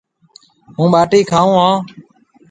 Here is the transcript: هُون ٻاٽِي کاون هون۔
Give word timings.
هُون 0.75 0.87
ٻاٽِي 0.93 1.19
کاون 1.31 1.53
هون۔ 1.61 1.75